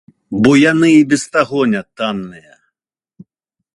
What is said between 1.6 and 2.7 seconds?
нятанныя.